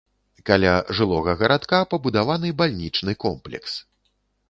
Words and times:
Каля 0.49 0.71
жылога 1.01 1.35
гарадка 1.43 1.83
пабудаваны 1.93 2.53
бальнічны 2.65 3.19
комплекс. 3.29 3.81